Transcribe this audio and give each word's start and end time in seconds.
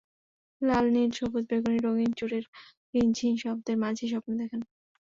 লাল, 0.61 0.85
নীল, 0.93 1.11
সবুজ, 1.17 1.43
বেগুনি 1.49 1.79
রঙিন 1.79 2.11
চুড়ির 2.17 2.45
রিনিঝিনি 2.93 3.35
শব্দের 3.43 3.77
মাঝেই 3.83 4.09
স্বপ্ন 4.11 4.31
দেখেন। 4.41 4.61